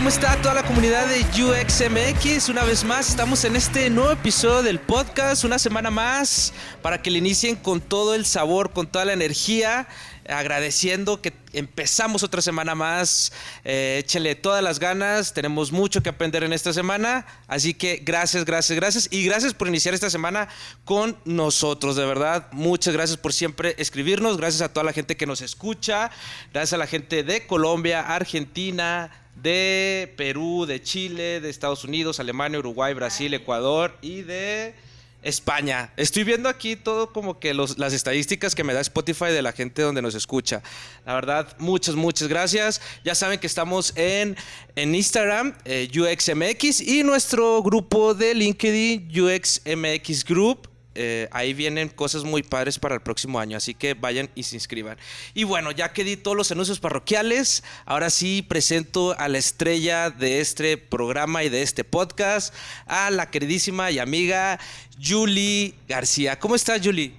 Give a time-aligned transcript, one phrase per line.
[0.00, 2.48] ¿Cómo está toda la comunidad de UXMX?
[2.48, 7.10] Una vez más, estamos en este nuevo episodio del podcast, una semana más, para que
[7.10, 9.86] le inicien con todo el sabor, con toda la energía,
[10.26, 13.30] agradeciendo que empezamos otra semana más.
[13.62, 18.46] Eh, échele todas las ganas, tenemos mucho que aprender en esta semana, así que gracias,
[18.46, 20.48] gracias, gracias y gracias por iniciar esta semana
[20.86, 22.48] con nosotros, de verdad.
[22.52, 26.10] Muchas gracias por siempre escribirnos, gracias a toda la gente que nos escucha,
[26.54, 29.10] gracias a la gente de Colombia, Argentina,
[29.42, 34.74] de Perú, de Chile, de Estados Unidos, Alemania, Uruguay, Brasil, Ecuador y de
[35.22, 35.92] España.
[35.98, 39.52] Estoy viendo aquí todo como que los- las estadísticas que me da Spotify de la
[39.52, 40.62] gente donde nos escucha.
[41.04, 42.80] La verdad, muchas, muchas gracias.
[43.04, 44.34] Ya saben que estamos en,
[44.76, 50.69] en Instagram, eh, UXMX, y nuestro grupo de LinkedIn, UXMX Group.
[51.02, 54.56] Eh, ahí vienen cosas muy padres para el próximo año, así que vayan y se
[54.56, 54.98] inscriban.
[55.32, 60.10] Y bueno, ya que di todos los anuncios parroquiales, ahora sí presento a la estrella
[60.10, 62.52] de este programa y de este podcast,
[62.84, 64.60] a la queridísima y amiga
[65.02, 66.38] Julie García.
[66.38, 67.14] ¿Cómo estás, Julie?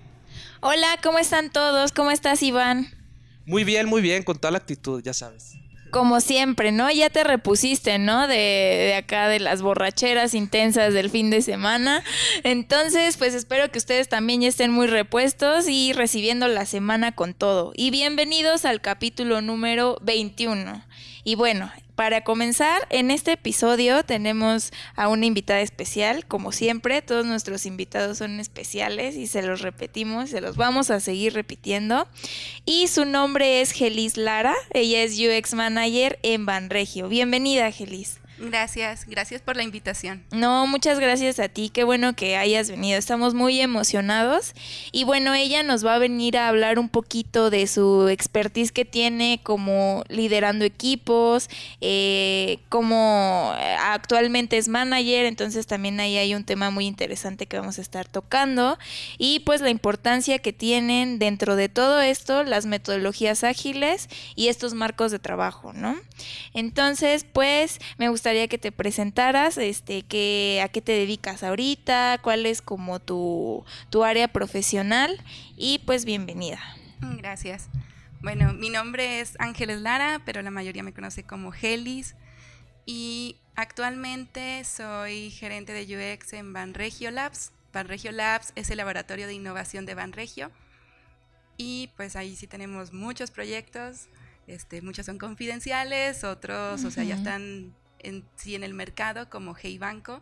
[0.60, 1.92] Hola, ¿cómo están todos?
[1.92, 2.94] ¿Cómo estás, Iván?
[3.48, 5.56] Muy bien, muy bien, con toda la actitud, ya sabes.
[5.92, 6.90] Como siempre, ¿no?
[6.90, 8.28] Ya te repusiste, ¿no?
[8.28, 12.04] De, de acá de las borracheras intensas del fin de semana.
[12.44, 17.74] Entonces, pues espero que ustedes también estén muy repuestos y recibiendo la semana con todo.
[17.76, 20.84] Y bienvenidos al capítulo número 21.
[21.24, 21.72] Y bueno,
[22.02, 28.18] para comenzar, en este episodio tenemos a una invitada especial, como siempre, todos nuestros invitados
[28.18, 32.08] son especiales y se los repetimos, se los vamos a seguir repitiendo.
[32.66, 37.08] Y su nombre es Gelis Lara, ella es UX Manager en Banregio.
[37.08, 38.21] Bienvenida, Gelis.
[38.42, 40.24] Gracias, gracias por la invitación.
[40.32, 44.54] No, muchas gracias a ti, qué bueno que hayas venido, estamos muy emocionados
[44.92, 48.84] y bueno, ella nos va a venir a hablar un poquito de su expertise que
[48.84, 51.50] tiene como liderando equipos,
[51.82, 57.78] eh, como actualmente es manager, entonces también ahí hay un tema muy interesante que vamos
[57.78, 58.80] a estar tocando
[59.20, 64.74] y pues la importancia que tienen dentro de todo esto las metodologías ágiles y estos
[64.74, 65.96] marcos de trabajo, ¿no?
[66.54, 72.46] Entonces, pues me gustaría que te presentaras, este, que, a qué te dedicas ahorita, cuál
[72.46, 75.22] es como tu, tu área profesional
[75.58, 76.60] y pues bienvenida.
[77.02, 77.68] Gracias.
[78.22, 82.16] Bueno, mi nombre es Ángeles Lara, pero la mayoría me conoce como Gelis.
[82.86, 87.52] Y actualmente soy gerente de UX en Banregio Labs.
[87.74, 90.52] Banregio Labs es el laboratorio de innovación de Banregio.
[91.58, 94.08] Y pues ahí sí tenemos muchos proyectos.
[94.48, 97.74] Este, muchos son confidenciales, otros, o sea, ya están
[98.04, 100.22] en, sí en el mercado como Hey Banco.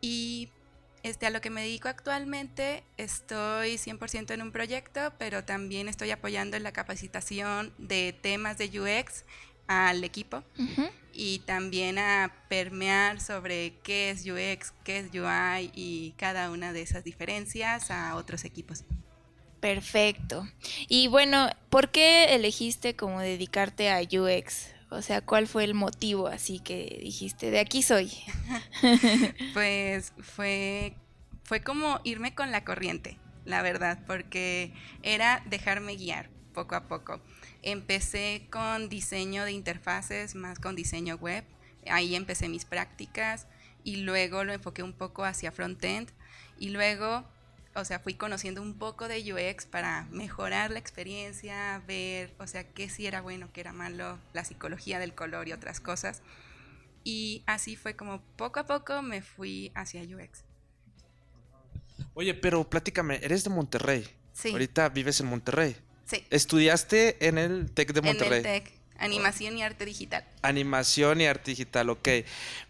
[0.00, 0.50] Y
[1.02, 6.10] este, a lo que me dedico actualmente, estoy 100% en un proyecto, pero también estoy
[6.10, 9.24] apoyando en la capacitación de temas de UX
[9.66, 10.88] al equipo Ujú.
[11.12, 16.82] y también a permear sobre qué es UX, qué es UI y cada una de
[16.82, 18.84] esas diferencias a otros equipos.
[19.60, 20.46] Perfecto.
[20.88, 24.73] Y bueno, ¿por qué elegiste como dedicarte a UX?
[24.90, 28.12] O sea, ¿cuál fue el motivo así que dijiste, de aquí soy?
[29.54, 30.96] Pues fue,
[31.44, 34.72] fue como irme con la corriente, la verdad, porque
[35.02, 37.20] era dejarme guiar poco a poco.
[37.62, 41.44] Empecé con diseño de interfaces, más con diseño web.
[41.88, 43.46] Ahí empecé mis prácticas
[43.82, 46.10] y luego lo enfoqué un poco hacia frontend
[46.58, 47.24] y luego,
[47.74, 52.68] o sea, fui conociendo un poco de UX para mejorar la experiencia, ver, o sea,
[52.72, 56.22] qué sí era bueno, qué era malo, la psicología del color y otras cosas.
[57.02, 60.44] Y así fue como poco a poco me fui hacia UX.
[62.14, 64.08] Oye, pero platícame, eres de Monterrey.
[64.32, 64.50] Sí.
[64.50, 65.76] Ahorita vives en Monterrey.
[66.06, 68.40] Sí, Estudiaste en el TEC de Monterrey.
[68.40, 70.24] en el TEC, animación y arte digital.
[70.42, 72.08] Animación y arte digital, ok.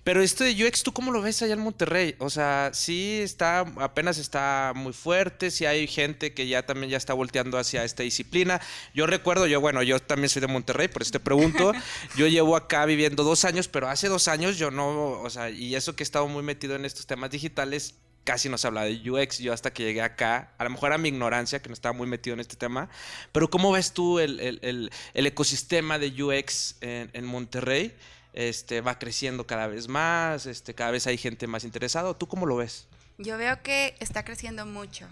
[0.02, 2.14] Pero esto de UX, ¿tú cómo lo ves allá en Monterrey?
[2.18, 6.96] O sea, sí está, apenas está muy fuerte, sí hay gente que ya también ya
[6.96, 8.60] está volteando hacia esta disciplina.
[8.94, 11.72] Yo recuerdo, yo, bueno, yo también soy de Monterrey, por eso te pregunto.
[12.16, 15.74] yo llevo acá viviendo dos años, pero hace dos años yo no, o sea, y
[15.74, 17.94] eso que he estado muy metido en estos temas digitales,
[18.24, 19.38] casi no se habla de UX.
[19.38, 22.06] Yo hasta que llegué acá, a lo mejor era mi ignorancia, que no estaba muy
[22.06, 22.88] metido en este tema,
[23.32, 27.94] pero ¿cómo ves tú el, el- el- ecosistema de UX en, en Monterrey?
[28.32, 32.12] Este, va creciendo cada vez más, este, cada vez hay gente más interesada.
[32.14, 32.88] ¿Tú cómo lo ves?
[33.18, 35.06] Yo veo que está creciendo mucho.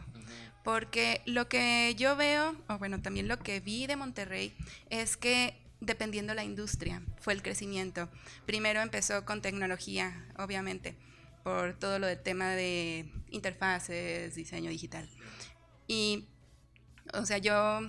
[0.65, 4.56] Porque lo que yo veo, o bueno, también lo que vi de Monterrey,
[4.91, 8.08] es que dependiendo la industria, fue el crecimiento.
[8.47, 10.94] Primero empezó con tecnología, obviamente,
[11.43, 15.09] por todo lo del tema de interfaces, diseño digital.
[15.87, 16.29] Y,
[17.15, 17.81] o sea, yo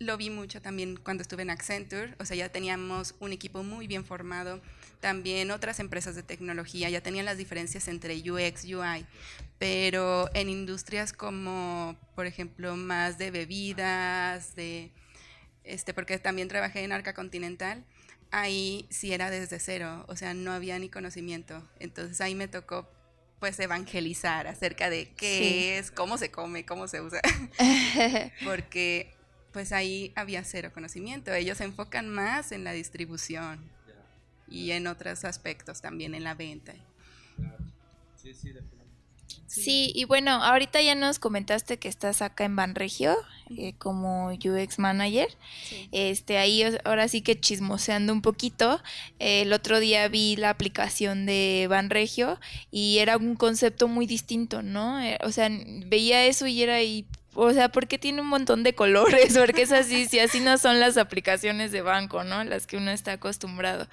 [0.00, 3.86] lo vi mucho también cuando estuve en Accenture, o sea, ya teníamos un equipo muy
[3.86, 4.60] bien formado,
[5.00, 9.06] también otras empresas de tecnología ya tenían las diferencias entre UX, UI,
[9.58, 14.92] pero en industrias como, por ejemplo, más de bebidas, de,
[15.64, 17.84] este, porque también trabajé en Arca Continental,
[18.30, 22.88] ahí sí era desde cero, o sea, no había ni conocimiento, entonces ahí me tocó
[23.40, 25.68] pues evangelizar acerca de qué Sí.
[25.78, 27.20] es, cómo se come, cómo se usa,
[28.44, 29.12] porque
[29.52, 31.32] pues ahí había cero conocimiento.
[31.32, 33.60] Ellos se enfocan más en la distribución
[34.48, 36.74] y en otros aspectos también en la venta.
[38.16, 38.32] Sí,
[39.94, 43.16] y bueno, ahorita ya nos comentaste que estás acá en Banregio
[43.56, 45.28] eh, como UX Manager.
[45.64, 45.88] Sí.
[45.92, 48.80] Este, ahí ahora sí que chismoseando un poquito.
[49.18, 52.38] eh, el otro día vi la aplicación de Banregio
[52.70, 55.00] y era un concepto muy distinto, ¿no?
[55.00, 55.50] Eh, o sea,
[55.86, 57.06] veía eso y era y
[57.40, 60.80] o sea, porque tiene un montón de colores, porque es así, si así no son
[60.80, 62.42] las aplicaciones de banco, ¿no?
[62.42, 63.86] Las que uno está acostumbrado.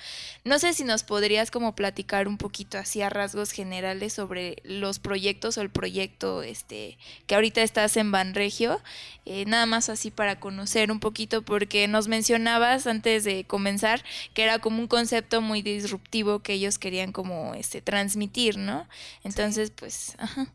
[0.44, 4.98] No sé si nos podrías como platicar un poquito así a rasgos generales sobre los
[4.98, 6.98] proyectos o el proyecto este
[7.28, 8.82] que ahorita estás en Banregio,
[9.26, 14.04] eh, nada más así para conocer un poquito porque nos mencionabas antes de comenzar
[14.34, 18.88] que era como un concepto muy disruptivo que ellos querían como este transmitir, ¿no?
[19.24, 20.48] Entonces, pues, ajá.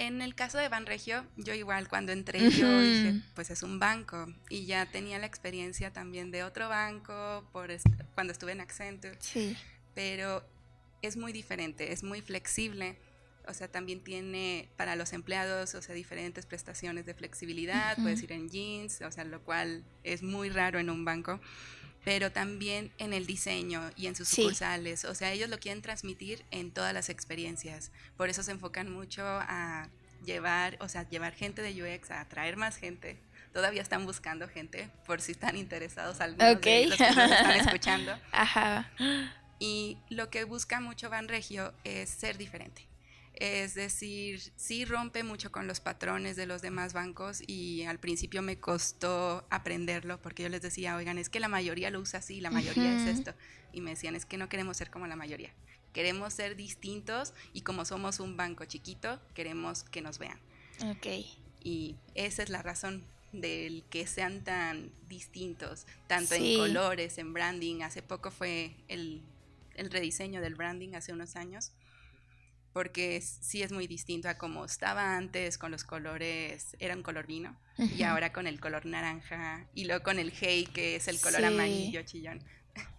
[0.00, 4.26] En el caso de Banregio, yo igual cuando entré yo dije, pues es un banco
[4.48, 9.16] y ya tenía la experiencia también de otro banco por est- cuando estuve en Accenture,
[9.20, 9.54] Sí.
[9.94, 10.42] pero
[11.02, 12.96] es muy diferente, es muy flexible.
[13.46, 18.32] O sea, también tiene para los empleados, o sea, diferentes prestaciones de flexibilidad, puedes ir
[18.32, 21.40] en jeans, o sea, lo cual es muy raro en un banco,
[22.04, 24.42] pero también en el diseño y en sus Sí.
[24.42, 28.90] sucursales, o sea, ellos lo quieren transmitir en todas las experiencias, por eso se enfocan
[28.90, 29.88] mucho a
[30.24, 33.18] llevar, o sea, llevar gente de UX, a atraer más gente.
[33.52, 36.62] Todavía están buscando gente, por si están interesados algunos Ok.
[36.64, 38.18] de los que nos están escuchando.
[38.30, 38.90] Ajá.
[39.58, 42.86] Y lo que busca mucho Banregio es ser diferente.
[43.40, 48.42] Es decir, sí rompe mucho con los patrones de los demás bancos y al principio
[48.42, 52.40] me costó aprenderlo porque yo les decía, oigan, es que la mayoría lo usa así,
[52.42, 53.32] la mayoría es esto.
[53.72, 55.50] Y me decían, es que no queremos ser como la mayoría.
[55.94, 60.38] Queremos ser distintos y como somos un banco chiquito, queremos que nos vean.
[60.84, 61.06] Ok.
[61.64, 63.02] Y esa es la razón
[63.32, 66.54] del que sean tan distintos, tanto Sí.
[66.56, 67.80] en colores, en branding.
[67.82, 69.22] Hace poco fue el,
[69.76, 71.72] el rediseño del branding, hace unos años,
[72.72, 77.02] porque es- sí es muy distinto a como estaba antes con los colores, era un
[77.02, 77.56] color vino,
[77.96, 81.40] y ahora con el color naranja, y luego con el hey, que es el color
[81.40, 81.46] Sí.
[81.46, 82.42] amarillo chillón,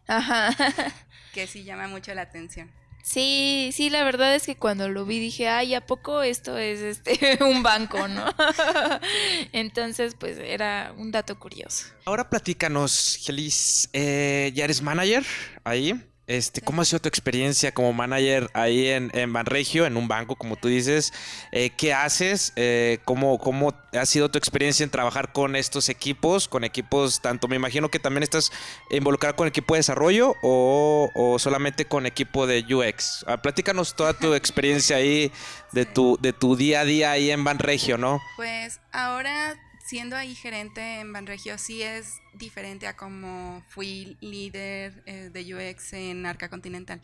[0.07, 0.49] Ajá.
[1.33, 2.69] que sí llama mucho la atención.
[3.03, 6.79] Sí, sí, la verdad es que cuando lo vi dije, ay, ¿a poco esto es
[6.81, 8.25] este un banco, no?
[9.53, 11.87] Entonces, pues era un dato curioso.
[12.05, 13.89] Ahora platícanos, Gelis.
[13.93, 15.25] eh, ya eres manager
[15.63, 15.99] ahí.
[16.31, 20.55] Este, ¿Cómo ha sido tu experiencia como manager ahí en, Banregio, en un banco, como
[20.55, 21.11] tú dices?
[21.51, 22.53] Eh, ¿Qué haces?
[22.55, 26.47] Eh, ¿cómo, ¿Cómo ha sido tu experiencia en trabajar con estos equipos?
[26.47, 28.49] Con equipos, tanto me imagino que también estás
[28.91, 33.25] involucrado con equipo de desarrollo o, o solamente con equipo de UX.
[33.27, 35.33] Ah, platícanos toda tu experiencia ahí
[35.73, 38.21] de tu, de tu día a día ahí en Banregio, ¿no?
[38.37, 39.59] Pues ahora,
[39.91, 45.91] siendo ahí gerente en Banregio, sí es diferente a como fui líder eh, de UX
[45.91, 47.01] en Arca Continental.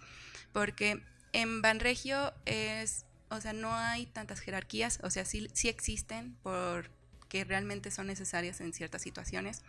[0.53, 1.03] Porque
[1.34, 7.44] en Banregio es, o sea, no hay tantas jerarquías, o sea, sí, sí existen porque
[7.44, 9.63] realmente son necesarias en ciertas situaciones,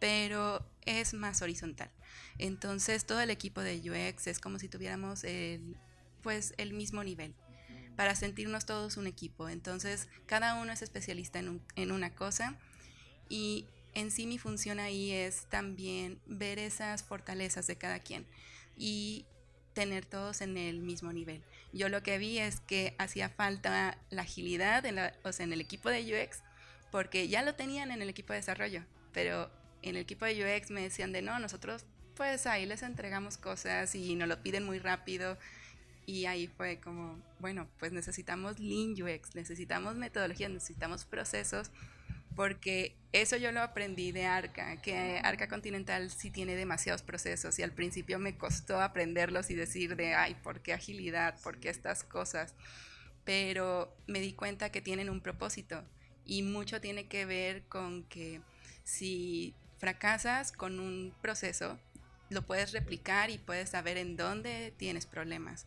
[0.00, 1.90] pero es más horizontal.
[2.38, 5.76] Entonces, todo el equipo de UX es como si tuviéramos el,
[6.22, 7.34] pues, el mismo nivel
[7.96, 9.48] para sentirnos todos un equipo.
[9.48, 12.54] Entonces, cada uno es especialista en, en una cosa
[13.28, 18.26] y en sí mi función ahí es también ver esas fortalezas de cada quien
[18.76, 19.24] y
[19.72, 21.42] tener todos en el mismo nivel.
[21.72, 25.52] Yo lo que vi es que hacía falta la agilidad en, la- o sea, en
[25.52, 26.42] el equipo de UX
[26.90, 29.50] porque ya lo tenían en el equipo de desarrollo, pero
[29.82, 31.84] en el equipo de UX me decían de no, nosotros
[32.16, 35.36] pues ahí les entregamos cosas y nos lo piden muy rápido
[36.06, 41.72] Y ahí fue como, bueno, pues necesitamos Lean UX, necesitamos metodologías, necesitamos procesos,
[42.36, 47.62] porque eso yo lo aprendí de Arca, que Arca Continental sí tiene demasiados procesos y
[47.62, 51.40] al principio me costó aprenderlos y decir de, ay, ¿por qué agilidad?
[51.42, 52.54] ¿Por qué estas cosas?
[53.24, 55.82] Pero me di cuenta que tienen un propósito
[56.24, 58.40] y mucho tiene que ver con que
[58.84, 61.78] si fracasas con un proceso,
[62.30, 65.66] lo puedes replicar y puedes saber en dónde tienes problemas.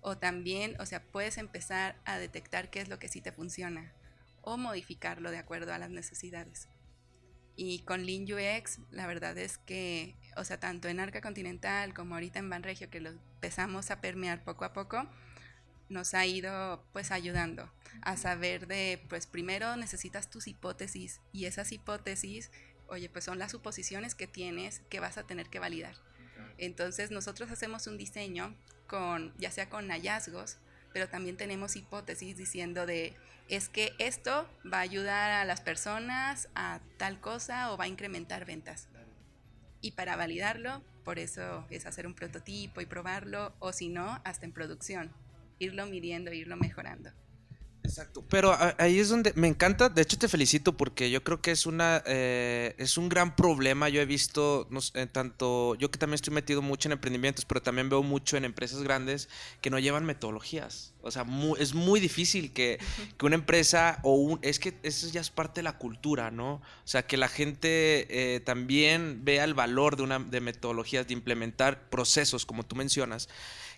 [0.00, 3.92] O también, o sea, puedes empezar a detectar qué es lo que sí te funciona
[4.42, 6.68] o modificarlo de acuerdo a las necesidades.
[7.56, 8.26] Y con Lean
[8.92, 13.00] la verdad es que, o sea, tanto en Arca Continental como ahorita en Banregio, que
[13.00, 15.08] lo empezamos a permear poco a poco,
[15.88, 17.70] nos ha ido pues ayudando
[18.02, 22.50] a saber de, pues primero necesitas tus hipótesis y esas hipótesis,
[22.88, 25.94] oye, pues son las suposiciones que tienes que vas a tener que validar.
[26.58, 28.54] Entonces nosotros hacemos un diseño
[28.86, 30.58] con, ya sea con hallazgos,
[30.92, 33.14] pero también tenemos hipótesis diciendo de,
[33.48, 37.88] es que esto va a ayudar a las personas a tal cosa o va a
[37.88, 38.88] incrementar ventas.
[39.80, 44.44] Y para validarlo, por eso es hacer un prototipo y probarlo, o si no, hasta
[44.44, 45.12] en producción,
[45.58, 47.10] irlo midiendo, irlo mejorando.
[47.88, 48.22] Exacto.
[48.28, 51.64] Pero ahí es donde me encanta, de hecho te felicito porque yo creo que es
[51.64, 53.88] una eh, es un gran problema.
[53.88, 57.62] Yo he visto no sé, tanto, yo que también estoy metido mucho en emprendimientos, pero
[57.62, 59.30] también veo mucho en empresas grandes
[59.62, 60.92] que no llevan metodologías.
[61.00, 62.78] O sea, mu- es muy difícil que,
[63.16, 66.54] que una empresa o un es que eso ya es parte de la cultura, ¿no?
[66.56, 71.14] O sea, que la gente eh, también vea el valor de una de metodologías, de
[71.14, 73.30] implementar procesos, como tú mencionas.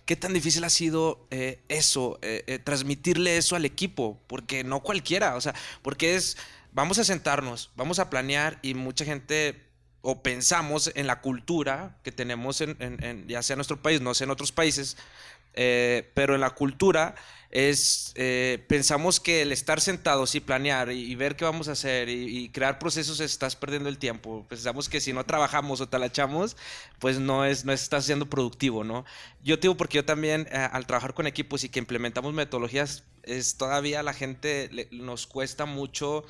[0.05, 4.19] ¿Qué tan difícil ha sido eh, eso, eh, eh, transmitirle eso al equipo?
[4.27, 6.37] Porque no cualquiera, o sea, porque es,
[6.73, 9.67] vamos a sentarnos, vamos a planear y mucha gente
[10.01, 14.01] o pensamos en la cultura que tenemos en, en- en- ya sea en nuestro país,
[14.01, 14.97] no sé en otros países,
[15.53, 17.15] pero en la cultura
[17.51, 22.07] es, eh, pensamos que el estar sentados y planear y, ver qué vamos a hacer
[22.07, 24.45] y, crear procesos estás perdiendo el tiempo.
[24.47, 26.55] Pensamos que si no trabajamos o talachamos,
[26.99, 29.05] pues no, es, no estás siendo productivo, ¿no?
[29.43, 33.03] Yo te digo porque yo también eh, al trabajar con equipos y que implementamos metodologías,
[33.23, 36.23] es todavía la gente nos cuesta mucho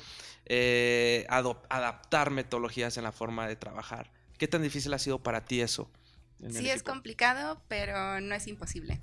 [0.46, 4.10] eh, adaptar metodologías en la forma de trabajar.
[4.38, 5.88] ¿Qué tan difícil ha sido para ti eso?
[6.42, 9.00] En Sí es complicado, pero no es imposible.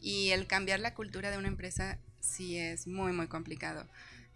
[0.00, 3.86] Y el cambiar la cultura de una empresa sí es muy, muy complicado.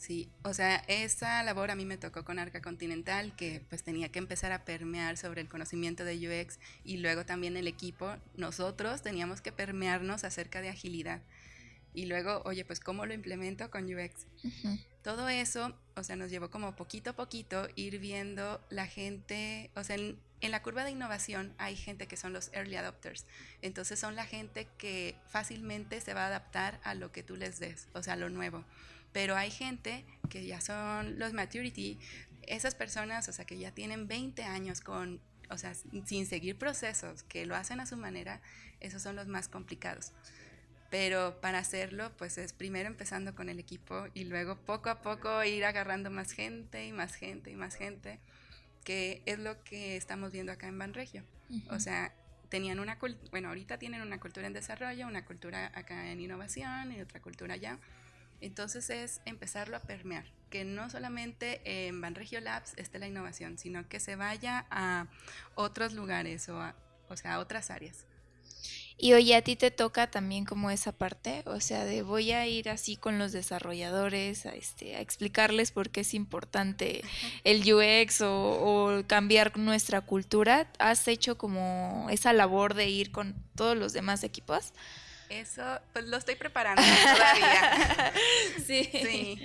[0.03, 4.11] Sí, o sea, esa labor a mí me tocó con Arca Continental, que pues tenía
[4.11, 9.03] que empezar a permear sobre el conocimiento de UX y luego también el equipo, nosotros
[9.03, 11.23] teníamos que permearnos acerca de agilidad.
[11.95, 14.27] Y luego, oye, pues ¿cómo lo implemento con UX?
[15.03, 19.85] Todo eso, o sea, nos llevó como poquito a poquito ir viendo la gente, o
[19.85, 23.27] sea, en, en la curva de innovación hay gente que son los early adopters,
[23.63, 27.59] entonces son la gente que fácilmente se va a adaptar a lo que tú les
[27.59, 28.65] des, o sea, lo nuevo.
[29.13, 31.99] Pero hay gente que ya son los maturity,
[32.47, 35.21] esas personas, o sea, que ya tienen 20 años con,
[35.51, 38.41] o sea, sin seguir procesos, que lo hacen a su manera,
[38.81, 40.13] esos son los más complicados.
[40.93, 45.43] Pero para hacerlo, pues es primero empezando con el equipo y luego poco a poco
[45.43, 48.21] ir agarrando más gente y más gente y más gente,
[48.85, 51.25] que es lo que estamos viendo acá en Banregio.
[51.71, 52.13] O sea,
[52.51, 56.93] tenían una cultura, bueno, ahorita tienen una cultura en desarrollo, una cultura acá en innovación
[56.93, 57.79] y otra cultura allá.
[58.43, 63.89] Entonces es empezarlo a permear, que no solamente en Banregio Labs esté la innovación, sino
[63.89, 65.07] que se vaya a
[65.55, 66.75] otros lugares o a,
[67.09, 68.05] o sea, a otras áreas.
[68.99, 72.47] Y oye, a ti te toca también como esa parte, o sea, de voy a
[72.47, 77.03] ir así con los desarrolladores a, este, a explicarles por qué es importante
[77.45, 80.71] el UX o, o cambiar nuestra cultura.
[80.79, 84.73] ¿Has hecho como esa labor de ir con todos los demás equipos?
[85.33, 85.63] Eso,
[85.95, 88.13] pues lo estoy preparando todavía.
[88.67, 88.89] Sí.
[88.93, 89.39] Sí.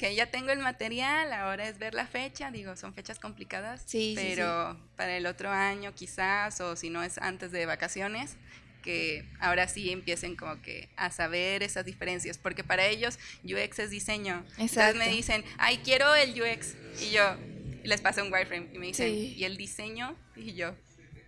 [0.00, 4.14] Que ya tengo el material, ahora es ver la fecha, digo, son fechas complicadas, Sí,
[4.16, 8.36] sí, pero para el otro año quizás, o si no es antes de vacaciones,
[8.82, 13.90] que ahora sí empiecen como que a saber esas diferencias, porque para ellos UX es
[13.90, 14.42] diseño.
[14.56, 17.36] Entonces me dicen, ay, quiero el UX, y yo
[17.84, 19.34] les paso un wireframe, y me dicen, Sí.
[19.36, 20.16] ¿y el diseño?
[20.34, 20.74] Y yo,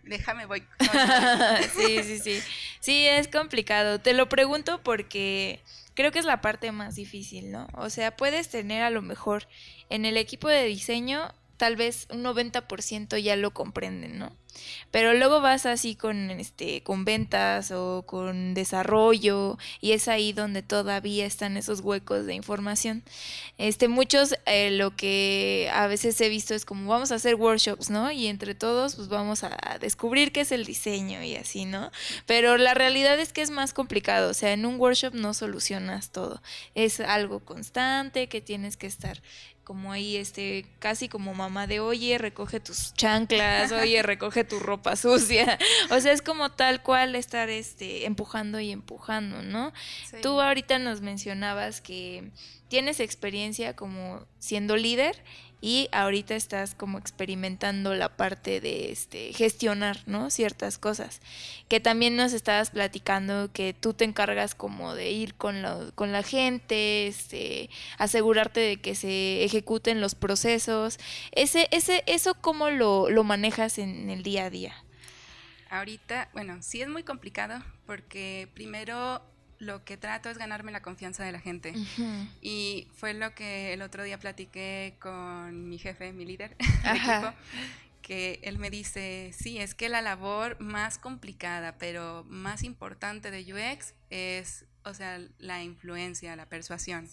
[0.05, 0.63] déjame, voy.
[1.77, 2.43] sí, sí, sí.
[2.81, 4.01] Sí, es complicado.
[4.01, 5.61] Te lo pregunto porque
[5.95, 7.69] creo que es la parte más difícil, ¿no?
[7.75, 9.49] O sea, puedes tener a lo mejor
[9.89, 14.37] en el equipo de diseño tal vez un 90% ya lo comprenden, ¿no?
[14.91, 20.63] Pero luego vas así con este con ventas o con desarrollo y es ahí donde
[20.63, 23.05] todavía están esos huecos de información.
[23.59, 27.91] Este muchos eh, lo que a veces he visto es como vamos a hacer workshops,
[27.91, 28.11] ¿no?
[28.11, 31.93] Y entre todos pues vamos a descubrir qué es el diseño y así, ¿no?
[32.27, 36.11] Pero la realidad es que es más complicado, o sea, en un workshop no solucionas
[36.11, 36.43] todo.
[36.75, 39.23] Es algo constante que tienes que estar
[39.73, 44.97] como ahí, este, casi como mamá de, oye, recoge tus chanclas, oye, recoge tu ropa
[44.97, 45.59] sucia.
[45.91, 49.73] O sea, es como tal cual estar, este, empujando y empujando, ¿no?
[50.11, 50.19] Sí.
[50.21, 52.31] Tú ahorita nos mencionabas que
[52.69, 55.25] tienes experiencia como siendo líder
[55.65, 60.29] y ahorita estás como experimentando la parte de este gestionar, ¿no?
[60.29, 61.21] Ciertas cosas.
[61.69, 66.11] Que también nos estabas platicando que tú te encargas como de ir con la, con
[66.11, 70.99] la gente, este, asegurarte de que se ejecuten los procesos.
[71.31, 74.75] Ese, ese, eso cómo lo, lo manejas en el día a día.
[75.71, 79.23] Ahorita, bueno, sí es muy complicado porque primero
[79.63, 81.71] lo que trato es ganarme la confianza de la gente.
[81.71, 82.29] Ujú.
[82.41, 87.33] Y fue lo que el otro día platiqué con mi jefe, mi líder de equipo,
[88.03, 93.55] que él me dice, sí, es que la labor más complicada, pero más importante de
[93.55, 97.09] UX es, o sea, la influencia, la persuasión.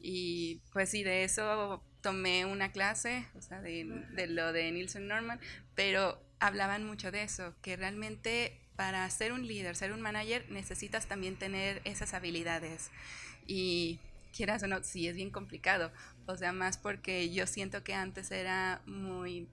[0.00, 5.06] Y pues sí, de eso tomé una clase, o sea, de, de lo de Nielsen
[5.06, 5.38] Norman,
[5.74, 11.06] pero hablaban mucho de eso, que realmente para ser un líder, ser un manager, necesitas
[11.06, 12.90] también tener esas habilidades.
[13.46, 13.98] Y
[14.34, 15.92] quieras o no, sí es bien complicado.
[16.26, 19.46] O sea, más porque yo siento que antes era muy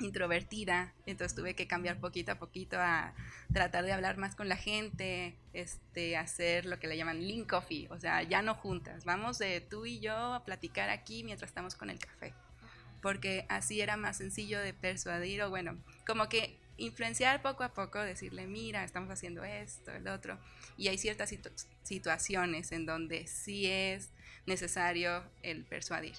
[0.00, 3.14] introvertida, entonces tuve que cambiar poquito a poquito a
[3.52, 7.88] tratar de hablar más con la gente, este, hacer lo que le llaman link coffee,
[7.90, 11.74] o sea, ya no juntas, vamos de tú y yo a platicar aquí mientras estamos
[11.76, 12.34] con el café,
[13.00, 18.00] porque así era más sencillo de persuadir o bueno, como que influenciar poco a poco,
[18.00, 20.38] decirle, mira, estamos haciendo esto, el otro,
[20.76, 21.52] y hay ciertas situ-
[21.82, 24.10] situaciones en donde sí es
[24.46, 26.14] necesario el persuadir.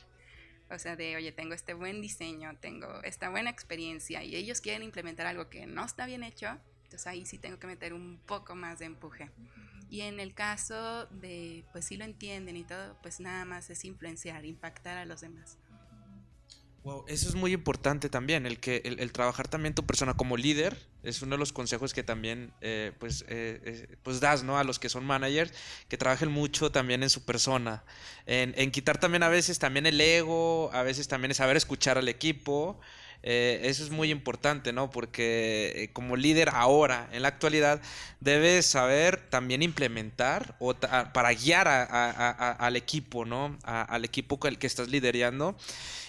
[0.70, 4.84] O sea, de, oye, tengo este buen diseño, tengo esta buena experiencia y ellos quieren
[4.84, 8.56] implementar algo que no está bien hecho, entonces ahí sí tengo que meter un poco
[8.56, 9.30] más de empuje.
[9.90, 13.86] Y en el caso de, pues sí lo entienden y todo, pues nada más es
[13.86, 15.58] influenciar, impactar a los demás.
[16.88, 20.38] Wow, eso es muy importante también, el que el, el trabajar también tu persona como
[20.38, 24.58] líder es uno de los consejos que también eh, pues, eh, eh, pues das ¿no?
[24.58, 25.52] a los que son managers,
[25.90, 27.84] que trabajen mucho también en su persona,
[28.26, 32.08] en, quitar también a veces también el ego, a veces también es saber escuchar al
[32.08, 32.80] equipo,
[33.24, 34.90] eh, eso es muy importante, ¿no?
[34.90, 37.82] Porque eh, como líder ahora, en la actualidad,
[38.20, 43.58] debes saber también implementar o para guiar al equipo, ¿no?
[43.64, 45.58] Al equipo que, que estás liderando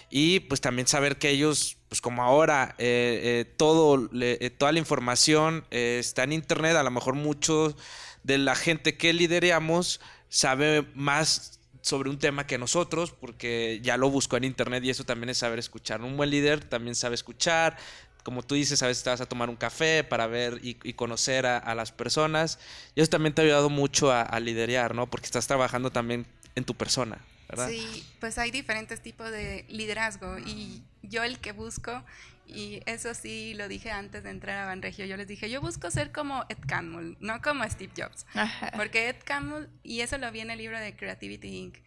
[0.09, 4.09] y pues también saber que ellos, pues como ahora eh, todo,
[4.57, 7.75] toda la información está en internet, a lo mejor mucho
[8.23, 14.09] de la gente que lideramos sabe más sobre un tema que nosotros, porque ya lo
[14.09, 16.01] buscó en internet y eso también es saber escuchar.
[16.01, 17.77] Un buen líder también sabe escuchar.
[18.23, 21.45] Como tú dices, a veces te vas a tomar un café para ver y, conocer
[21.45, 22.59] a, a las personas.
[22.95, 25.09] Y eso también te ha ayudado mucho a, a liderar, ¿no?
[25.09, 27.69] Porque estás trabajando también en tu persona, ¿verdad?
[27.69, 32.03] Sí, pues hay diferentes tipos de liderazgo y yo el que busco,
[32.49, 35.91] y eso sí lo dije antes de entrar a Banregio, yo les dije, yo busco
[35.91, 38.25] ser como Ed Catmull, no como Steve Jobs.
[38.33, 38.71] Ajá.
[38.75, 41.77] Porque Ed Catmull, y eso lo vi en el libro de Creativity Inc.,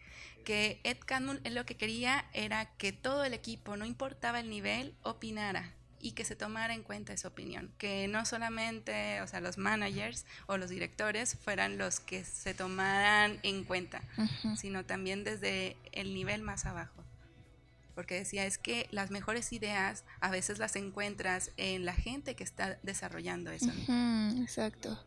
[0.43, 4.49] que Ed Catmull él lo que quería era que todo el equipo, no importaba el
[4.49, 7.71] nivel, opinara y que se tomara en cuenta esa opinión.
[7.77, 13.39] Que no solamente, o sea, los managers o los directores fueran los que se tomaran
[13.43, 14.01] en cuenta,
[14.57, 17.03] sino también desde el nivel más abajo.
[17.95, 22.43] Porque decía, es que las mejores ideas a veces las encuentras en la gente que
[22.43, 23.71] está desarrollando eso.
[24.41, 24.99] Exacto.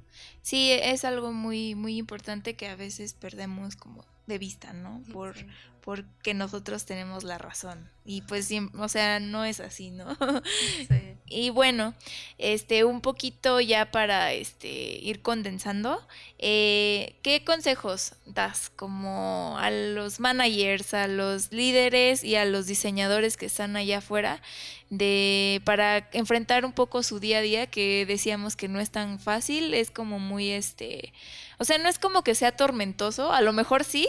[0.43, 5.03] Sí, es algo muy, muy importante que a veces perdemos como de vista, ¿no?
[5.13, 5.47] Por, Sí.
[5.87, 7.89] Porque nosotros tenemos la razón.
[8.05, 10.17] Y pues, o sea, no es así, ¿no?
[10.89, 11.17] Sí.
[11.29, 11.95] Y bueno,
[12.39, 16.01] este, un poquito ya para este ir condensando,
[16.39, 23.37] eh, ¿qué consejos das como a los managers, a los líderes y a los diseñadores
[23.37, 24.41] que están allá afuera
[24.89, 29.19] de para enfrentar un poco su día a día que decíamos que no es tan
[29.19, 31.13] fácil, es como muy este,
[31.59, 34.07] o sea, no es como que sea tormentoso, a lo mejor sí,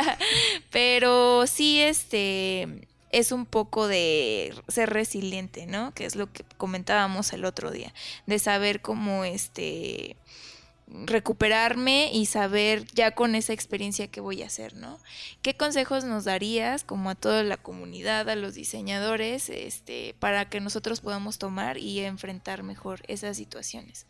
[0.70, 1.05] pero
[1.46, 5.94] sí este es un poco de ser resiliente, ¿no?
[5.94, 7.92] Que es lo que comentábamos el otro día,
[8.26, 10.16] de saber cómo este
[10.88, 15.00] recuperarme y saber ya con esa experiencia qué voy a hacer, ¿no?
[15.42, 20.60] ¿Qué consejos nos darías como a toda la comunidad, a los diseñadores, este, para que
[20.60, 24.06] nosotros podamos tomar y enfrentar mejor esas situaciones?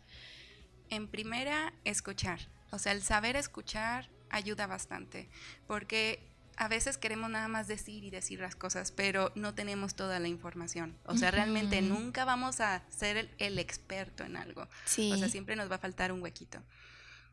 [0.89, 2.47] En primera, escuchar.
[2.71, 5.29] O sea, el saber escuchar ayuda bastante,
[5.65, 6.19] porque
[6.57, 10.27] a veces queremos nada más decir y decir las cosas, pero no tenemos toda la
[10.27, 10.97] información.
[11.05, 11.87] O sea, realmente Ujú.
[11.89, 14.67] nunca vamos a ser el, el experto en algo.
[14.85, 15.11] Sí.
[15.13, 16.61] O sea, siempre nos va a faltar un huequito.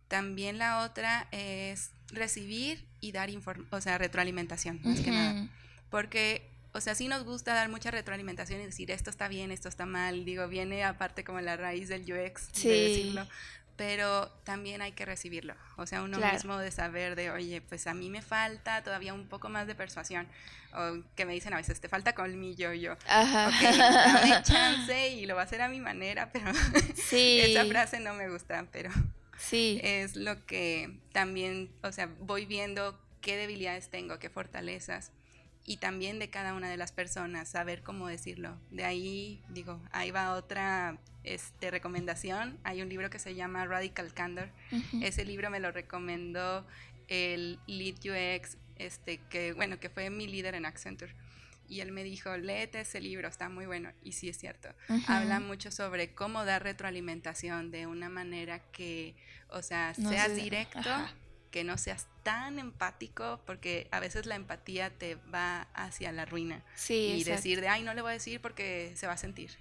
[0.09, 5.49] También la otra es recibir y dar inform o sea, retroalimentación, más que nada.
[5.91, 9.69] Porque, o sea, sí nos gusta dar mucha retroalimentación y decir esto está bien, esto
[9.69, 10.25] está mal.
[10.27, 12.69] Digo, viene aparte como la raíz del UX Sí.
[12.69, 13.27] de decirlo.
[13.77, 15.55] Pero también hay que recibirlo.
[15.77, 16.35] O sea, uno Claro.
[16.35, 19.75] mismo de saber de, oye, pues a mí me falta todavía un poco más de
[19.75, 20.29] persuasión.
[20.77, 22.73] O que me dicen a veces, te falta colmillo.
[22.73, 23.49] Y yo, Ajá.
[23.49, 26.53] ok, dame chance y lo voy a hacer a mi manera, pero
[26.95, 27.41] Sí.
[27.43, 28.91] esa frase no me gusta, pero
[29.39, 29.81] Sí.
[29.83, 35.11] es lo que también, o sea, voy viendo qué debilidades tengo, qué fortalezas
[35.67, 38.57] y también de cada una de las personas, saber cómo decirlo.
[38.71, 42.59] De ahí, digo, ahí va otra este, recomendación.
[42.65, 44.51] Hay un libro que se llama Radical Candor.
[44.73, 45.01] Ujú.
[45.03, 46.67] Ese libro me lo recomendó
[47.09, 51.15] el lead UX, este, que, bueno, que fue mi líder en Accenture.
[51.67, 53.91] Y él me dijo, léete ese libro, está muy bueno.
[54.03, 54.69] Y sí es cierto.
[54.91, 55.01] Ujú.
[55.11, 59.15] Habla mucho sobre cómo dar retroalimentación de una manera que,
[59.49, 61.15] o sea, No seas se- directo, ajá.
[61.55, 66.65] Que no seas tan empático, porque a veces la empatía te va hacia la ruina.
[66.75, 67.37] Sí, y exacto.
[67.37, 69.53] decir de, ay, no le voy a decir porque se va a sentir.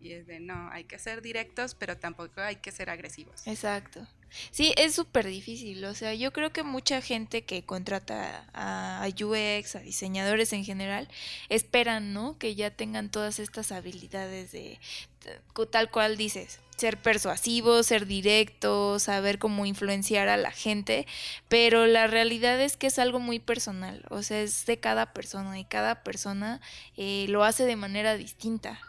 [0.00, 3.44] Y es de, no, hay que ser directos, pero tampoco hay que ser agresivos.
[3.44, 4.06] Exacto.
[4.52, 5.84] Sí, es súper difícil.
[5.84, 11.08] O sea, yo creo que mucha gente que contrata a, UX, a diseñadores en general,
[11.48, 12.38] esperan, ¿no?
[12.38, 14.78] Que ya tengan todas estas habilidades de
[15.72, 21.06] tal cual dices, ser persuasivo, ser directo, saber cómo influenciar a la gente,
[21.46, 25.60] pero la realidad es que es algo muy personal, o sea, es de cada persona
[25.60, 26.60] y cada persona
[26.96, 28.80] eh, lo hace de manera distinta.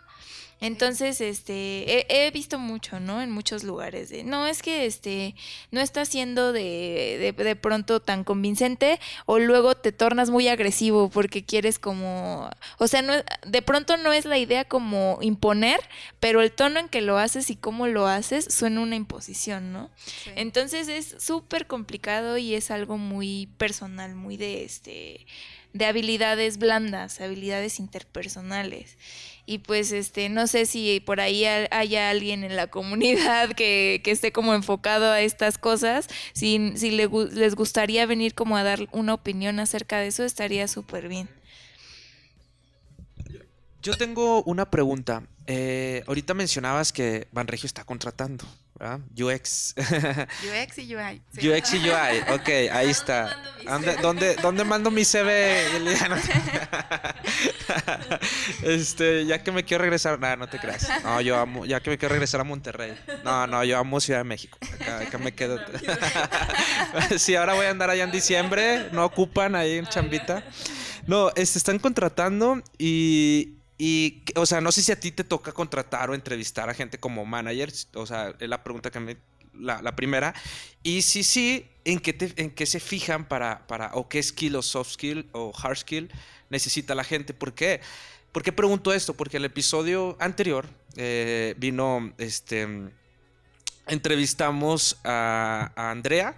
[0.64, 3.22] Entonces, este, he, he visto mucho, ¿no?
[3.22, 4.10] En muchos lugares.
[4.10, 5.36] De, no, es que este,
[5.72, 11.10] no está siendo de, de, de pronto tan convincente o luego te tornas muy agresivo
[11.10, 13.14] porque quieres como, o sea, no,
[13.46, 15.82] de pronto no es la idea como imponer,
[16.22, 19.92] pero el tono en que lo haces y cómo lo haces suena una imposición, ¿no?
[19.98, 20.32] Sí.
[20.38, 25.26] Entonces es súper complicado y es algo muy personal, muy de este
[25.74, 28.96] de habilidades blandas, habilidades interpersonales.
[29.46, 34.02] Y pues este, no sé si por ahí ha- haya alguien en la comunidad que,
[34.04, 36.08] que esté como enfocado a estas cosas.
[36.34, 40.68] Si, si le les gustaría venir como a dar una opinión acerca de eso, estaría
[40.68, 41.28] súper bien.
[43.82, 45.24] Yo tengo una pregunta.
[45.46, 48.46] Eh, ahorita mencionabas que Banregio está contratando,
[48.78, 49.00] ¿verdad?
[49.12, 49.76] UX.
[49.78, 51.22] UX y UI.
[51.40, 51.50] sí.
[51.50, 52.34] UX y UI.
[52.34, 53.38] Ok, ahí está.
[53.66, 55.66] ¿Dónde, dónde, dónde mando mi CV?
[58.64, 60.20] Este, ya que me quiero regresar.
[60.20, 60.88] Nada, no te creas.
[61.04, 61.66] No, yo amo.
[61.66, 62.94] Ya que me quiero regresar a Monterrey.
[63.24, 64.58] No, no, yo amo Ciudad de México.
[64.62, 65.60] Acá, acá me quedo.
[67.18, 68.90] sí, ahora voy a andar allá en diciembre.
[68.92, 70.44] No ocupan ahí en Chambita.
[71.08, 73.63] No, este, están contratando y.
[73.78, 76.98] Y, o sea, no sé si a ti te toca contratar o entrevistar a gente
[76.98, 77.72] como manager.
[77.96, 79.18] O sea, es la pregunta que me.
[79.54, 80.34] La, la primera.
[80.82, 83.92] Y si sí, ¿en qué, en qué se fijan para, para.
[83.94, 86.12] o qué skill o soft skill o hard skill
[86.50, 87.34] necesita la gente?
[87.34, 87.82] ¿Por qué?
[88.32, 89.14] ¿Por pregunto esto?
[89.14, 92.14] Porque el episodio anterior eh, vino.
[92.18, 92.68] Este.
[93.86, 96.36] Entrevistamos a Andrea.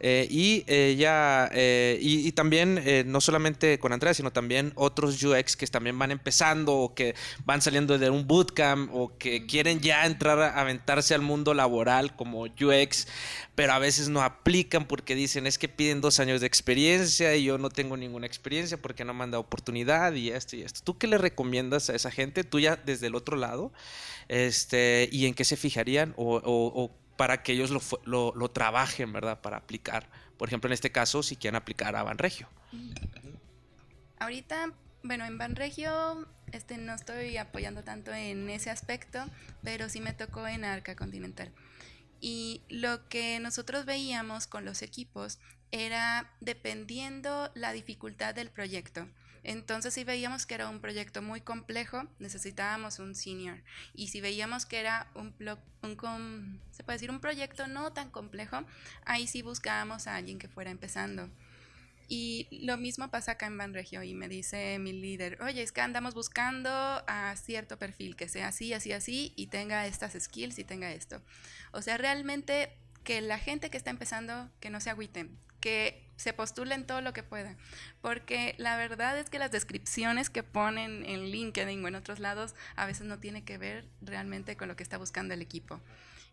[0.00, 5.22] Eh, y ella, eh, y, y también, eh, no solamente con Andrea, sino también otros
[5.22, 9.80] UX que también van empezando o que van saliendo de un bootcamp o que quieren
[9.80, 13.06] ya entrar a aventarse al mundo laboral como UX,
[13.54, 17.44] pero a veces no aplican porque dicen es que piden dos años de experiencia y
[17.44, 20.80] yo no tengo ninguna experiencia porque no me han dado oportunidad y esto y esto.
[20.82, 22.42] ¿Tú qué le recomiendas a esa gente?
[22.44, 23.72] Tú ya desde el otro lado,
[24.28, 27.70] este, y en qué se fijarían o, o- o para que ellos
[28.06, 29.42] lo, lo trabajen, ¿verdad?
[29.42, 30.08] Para aplicar.
[30.38, 32.48] Por ejemplo, en este caso, si quieren aplicar a Banregio.
[34.18, 39.22] Ahorita, bueno, en Banregio este, no estoy apoyando tanto en ese aspecto,
[39.62, 41.52] pero sí me tocó en Arca Continental.
[42.22, 45.40] Y lo que nosotros veíamos con los equipos
[45.72, 49.06] era dependiendo la dificultad del proyecto.
[49.42, 53.62] Entonces, si veíamos que era un proyecto muy complejo, necesitábamos un senior.
[53.94, 55.34] Y si veíamos que era un,
[55.82, 58.64] un se puede decir, un proyecto no tan complejo,
[59.04, 61.30] ahí sí buscábamos a alguien que fuera empezando.
[62.12, 65.80] Y lo mismo pasa acá en Banregio y me dice mi líder, oye, es que
[65.80, 70.64] andamos buscando a cierto perfil que sea así, así, así y tenga estas skills y
[70.64, 71.22] tenga esto.
[71.70, 76.34] O sea, realmente que la gente que está empezando, que no se agüiten, que se
[76.34, 77.56] postulen todo lo que puedan,
[78.02, 82.54] porque la verdad es que las descripciones que ponen en LinkedIn o en otros lados
[82.76, 85.80] a veces no tiene que ver realmente con lo que está buscando el equipo.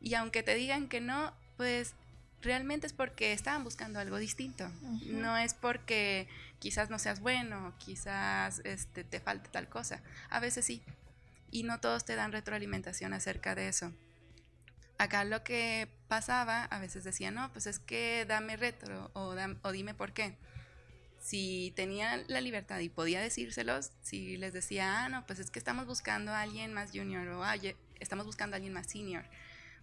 [0.01, 1.93] Y aunque te digan que no, pues
[2.41, 4.69] realmente es porque estaban buscando algo distinto.
[5.05, 6.27] No es porque
[6.59, 10.01] quizás no seas bueno, quizás este, te falte tal cosa.
[10.29, 10.81] A veces sí.
[11.49, 13.93] Y no todos te dan retroalimentación acerca de eso.
[14.97, 19.71] Acá lo que pasaba, a veces decía, no, pues es que dame retro o, o
[19.71, 20.37] dime por qué.
[21.19, 25.59] Si tenía la libertad y podía decírselos, si les decía, ah, no, pues es que
[25.59, 29.25] estamos buscando a alguien más junior o "Oye, estamos buscando a alguien más senior.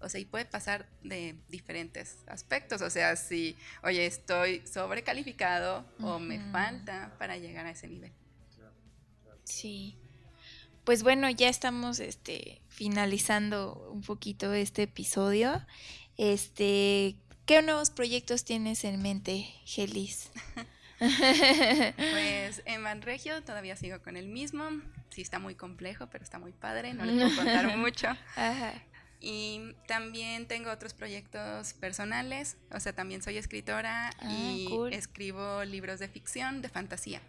[0.01, 2.83] O sea, y puede pasar de diferentes aspectos.
[2.83, 8.13] O sea, si, oye, estoy sobrecalificado o me falta para llegar a ese nivel.
[9.45, 9.99] Sí.
[10.85, 15.65] Pues bueno, ya estamos este finalizando un poquito este episodio.
[16.19, 17.17] Este,
[17.47, 20.31] ¿qué nuevos proyectos tienes en mente, Gelis?
[20.99, 24.65] Pues en Banregio todavía sigo con el mismo.
[25.11, 26.93] Sí, está muy complejo, pero está muy padre.
[26.95, 28.09] No les puedo contar mucho.
[28.37, 28.75] Ajá.
[29.21, 32.57] Y también tengo otros proyectos personales.
[32.71, 34.93] O sea, también soy escritora Ah, y cool.
[34.93, 37.23] escribo libros de ficción, de fantasía.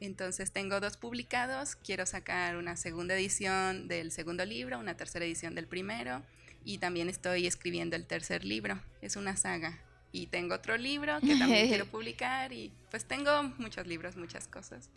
[0.00, 1.76] Entonces tengo dos publicados.
[1.76, 6.22] Quiero sacar una segunda edición del segundo libro, una tercera edición del primero.
[6.64, 8.80] Y también estoy escribiendo el tercer libro.
[9.00, 9.80] Es una saga.
[10.12, 12.52] Y tengo otro libro que también quiero publicar.
[12.52, 14.90] Y pues tengo muchos libros, muchas cosas.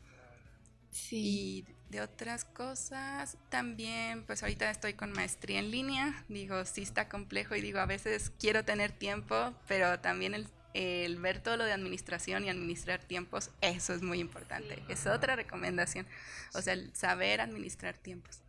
[0.91, 1.17] Sí.
[1.17, 6.23] Y de otras cosas, también, pues ahorita estoy con maestría en línea.
[6.27, 11.17] Digo, sí está complejo y digo, a veces quiero tener tiempo, pero también el, el
[11.17, 14.83] ver todo lo de administración y administrar tiempos, eso es muy importante.
[14.87, 16.07] Es otra recomendación.
[16.53, 18.39] O sea, el saber administrar tiempos.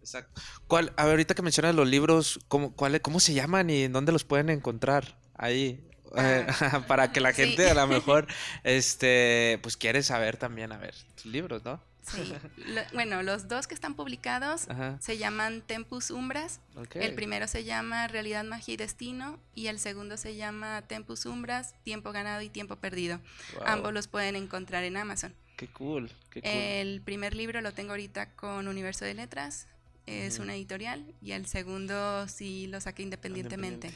[0.00, 0.40] Exacto.
[0.66, 3.92] ¿Cuál, a ver, ahorita que mencionas los libros, ¿cómo, cuál, ¿cómo se llaman y en
[3.92, 5.18] dónde los pueden encontrar?
[5.34, 5.86] Ahí.
[6.16, 6.46] eh,
[6.88, 7.42] para que la sí.
[7.42, 8.26] gente a lo mejor
[8.64, 12.32] este pues quiere saber también a ver tus libros no Sí.
[12.66, 14.96] Lo- bueno, los dos que están publicados Ajá.
[15.00, 16.60] se llaman Tempus Umbras.
[16.94, 21.74] El primero se llama Realidad, Magia y Destino y el segundo se llama Tempus Umbras,
[21.84, 23.20] Tiempo Ganado y Tiempo Perdido.
[23.54, 25.34] Wow, Ambos los pueden encontrar en Amazon.
[25.56, 29.66] qué cool qué cool El primer libro lo tengo ahorita con Universo de Letras,
[30.06, 33.92] es una editorial, y el segundo sí lo saqué independientemente.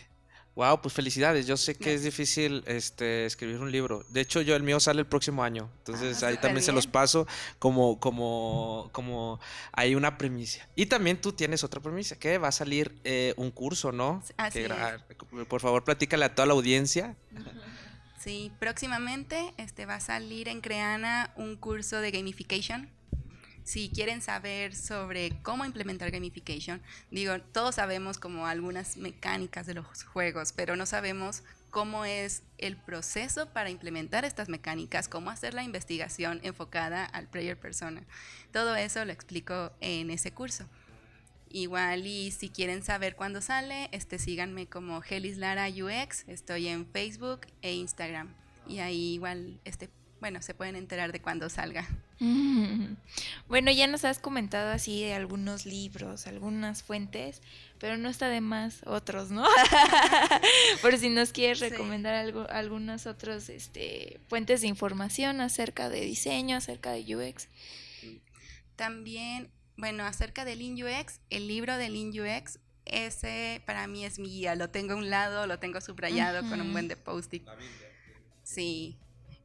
[0.56, 1.46] Wow, pues felicidades.
[1.48, 4.04] Yo sé que es difícil este, escribir un libro.
[4.10, 5.68] De hecho, yo el mío sale el próximo año.
[5.78, 7.26] Entonces Ah, ahí también se los paso
[7.58, 9.40] como, como, como
[9.72, 10.68] hay una premisa.
[10.76, 14.22] Y también tú tienes otra premisa, que va a salir eh, un curso, ¿no?
[14.36, 14.70] Así Que es.
[14.70, 17.16] gra- Por favor, platícale a toda la audiencia.
[18.20, 22.88] Sí, próximamente este, va a salir en Creana un curso de gamification.
[23.64, 30.04] Si quieren saber sobre cómo implementar gamification, digo, todos sabemos como algunas mecánicas de los
[30.04, 35.62] juegos, pero no sabemos cómo es el proceso para implementar estas mecánicas, cómo hacer la
[35.62, 38.04] investigación enfocada al player persona.
[38.52, 40.68] Todo eso lo explico en ese curso.
[41.48, 46.86] Igual y si quieren saber cuándo sale, este síganme como Gelis Lara UX, estoy en
[46.86, 48.34] Facebook e Instagram
[48.68, 49.88] y ahí igual este
[50.24, 51.86] bueno, se pueden enterar de cuándo salga.
[52.18, 52.94] Mm.
[53.46, 57.42] Bueno, ya nos has comentado así de algunos libros, algunas fuentes,
[57.78, 59.44] pero no está de más otros, ¿no?
[60.82, 61.68] Por si nos quieres Sí.
[61.68, 67.48] recomendar algo, algunas otras este, fuentes de información acerca de diseño, acerca de UX.
[68.76, 74.18] También, bueno, acerca del Lean UX, el libro de Lean UX, ese para mí es
[74.18, 77.46] mi guía, lo tengo a un lado, lo tengo subrayado con un buen de post-it.
[78.42, 78.96] Sí,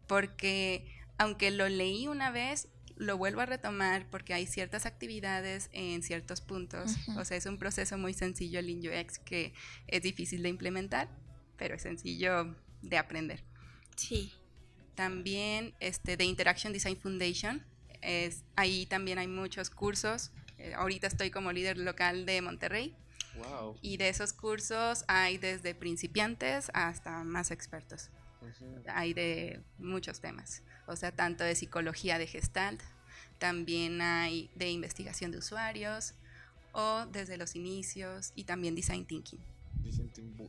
[0.10, 2.68] porque aunque lo leí una vez,
[2.98, 6.96] lo vuelvo a retomar porque hay ciertas actividades en ciertos puntos.
[7.08, 7.20] Ujú.
[7.20, 9.54] O sea, es un proceso muy sencillo el UX que
[9.88, 11.10] es difícil de implementar,
[11.58, 13.44] pero es sencillo de aprender.
[13.96, 14.34] Sí.
[14.96, 17.64] También este, de Interaction Design Foundation,
[18.02, 20.32] es, ahí también hay muchos cursos.
[20.58, 22.96] Eh, ahorita estoy como líder local de Monterrey
[23.36, 23.78] Wow.
[23.82, 28.10] y de esos cursos hay desde principiantes hasta más expertos
[28.88, 32.82] hay de muchos temas, o sea, tanto de psicología de gestalt,
[33.38, 36.14] también hay de investigación de usuarios
[36.74, 39.40] o desde los inicios y también design thinking.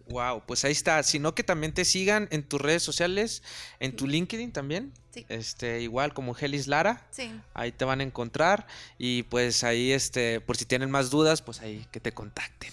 [0.09, 1.03] Wow, pues ahí está.
[1.03, 3.43] Sino que también te sigan en tus redes sociales,
[3.79, 4.93] en tu LinkedIn también.
[5.15, 5.25] Sí.
[5.29, 7.07] Este, igual como Gelis Lara.
[7.11, 8.67] Sí, Ahí te van a encontrar.
[8.99, 12.73] Y pues ahí, este, por si tienen más dudas, pues ahí que te contacten.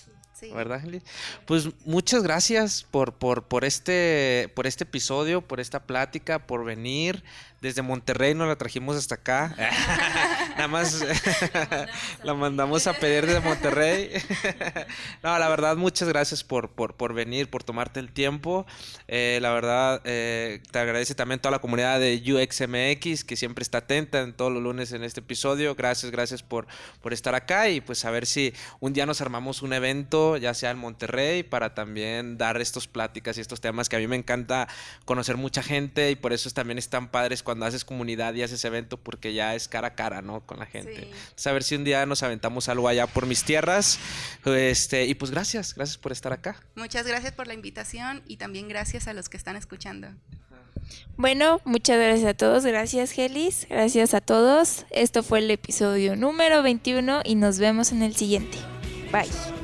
[0.53, 0.81] ¿Verdad?
[1.45, 7.23] Pues muchas gracias por, por, por, este, por este episodio, por esta plática, por venir.
[7.61, 9.55] Desde Monterrey nos la trajimos hasta acá.
[10.57, 11.05] Nada más
[12.23, 14.09] la mandamos a pedir desde Monterrey.
[15.23, 18.65] no, la verdad, muchas gracias por, por, por venir, por tomarte el tiempo.
[19.07, 23.79] Eh, la verdad, eh, te agradece también toda la comunidad de UXMX que siempre está
[23.79, 25.75] atenta en todos los lunes en este episodio.
[25.75, 26.67] Gracias, gracias por,
[27.01, 30.53] por estar acá y pues a ver si un día nos armamos un evento, ya
[30.53, 34.15] sea en Monterrey, para también dar estos pláticas y estos temas que a mí me
[34.15, 34.67] encanta
[35.05, 38.97] conocer mucha gente y por eso también están padres cuando haces comunidad y haces evento
[38.97, 40.41] porque ya es cara a cara, ¿no?
[40.41, 40.97] Con la gente.
[40.97, 41.03] Sí.
[41.03, 43.99] Entonces, a ver si un día nos aventamos algo allá por mis tierras.
[44.43, 46.61] Este, y pues gracias, gracias por estar acá.
[46.75, 50.09] Muchas gracias por la invitación y también gracias a los que están escuchando.
[51.15, 52.65] Bueno, muchas gracias a todos.
[52.65, 53.65] Gracias, Gelis.
[53.69, 54.85] Gracias a todos.
[54.89, 58.57] Esto fue el episodio número 21 y nos vemos en el siguiente.
[59.09, 59.56] Bye.